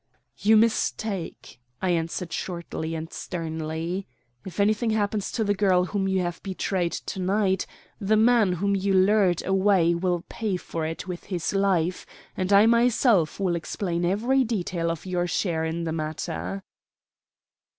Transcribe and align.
"You 0.39 0.57
mistake," 0.57 1.59
I 1.79 1.91
answered 1.91 2.33
shortly 2.33 2.95
and 2.95 3.13
sternly. 3.13 4.07
"If 4.43 4.59
anything 4.59 4.89
happens 4.89 5.31
to 5.33 5.43
the 5.43 5.53
girl 5.53 5.85
whom 5.85 6.07
you 6.07 6.21
have 6.21 6.41
betrayed 6.41 6.93
to 6.93 7.19
night, 7.19 7.67
the 7.99 8.17
man 8.17 8.53
whom 8.53 8.75
you 8.75 8.95
lured 8.95 9.45
away 9.45 9.93
will 9.93 10.25
pay 10.27 10.57
for 10.57 10.87
it 10.87 11.07
with 11.07 11.25
his 11.25 11.53
life; 11.53 12.07
and 12.35 12.51
I 12.51 12.65
myself 12.65 13.39
will 13.39 13.55
explain 13.55 14.03
every 14.03 14.43
detail 14.43 14.89
of 14.89 15.05
your 15.05 15.27
share 15.27 15.65
in 15.65 15.83
the 15.83 15.93
matter." 15.93 16.63